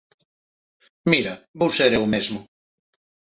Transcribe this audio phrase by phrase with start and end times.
[1.11, 2.39] Mira, vou ser eu mesmo.